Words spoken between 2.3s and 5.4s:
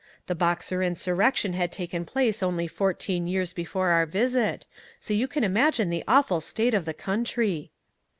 only fourteen years before our visit, so you